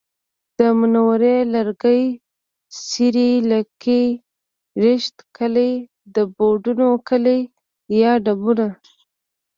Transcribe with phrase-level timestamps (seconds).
[0.57, 2.05] د منورې لرکلی،
[2.85, 3.31] سېرۍ
[3.83, 4.05] کلی،
[4.83, 5.71] رشید کلی،
[6.13, 7.39] ډبونو کلی
[8.01, 8.67] یا ډبونه